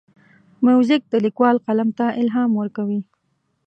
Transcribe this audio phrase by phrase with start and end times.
[0.65, 2.99] موزیک د لیکوال قلم ته الهام ورکوي.